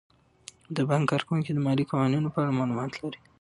[0.75, 3.19] د بانک کارکوونکي د مالي قوانینو په اړه معلومات لري.